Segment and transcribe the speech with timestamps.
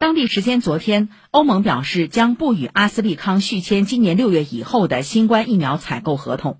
[0.00, 6.56] 当地时间昨天欧盟表示将不与阿斯利康续签今年六月以后的新冠疫苗采购合同。